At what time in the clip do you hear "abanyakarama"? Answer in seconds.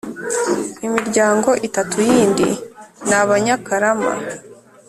3.23-4.13